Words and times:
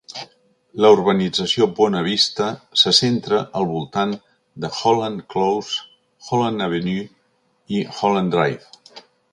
La 0.83 0.89
urbanització 0.93 1.67
Buona 1.79 2.01
Vista 2.07 2.47
se 2.83 2.93
centra 3.01 3.43
al 3.61 3.69
voltant 3.73 4.17
de 4.65 4.73
Holland 4.79 5.25
Close, 5.35 5.87
Holland 6.31 6.69
Avenue 6.71 7.07
i 7.79 7.85
Holland 8.01 8.39
Drive. 8.41 9.03